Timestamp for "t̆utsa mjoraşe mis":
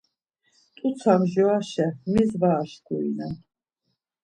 0.75-2.31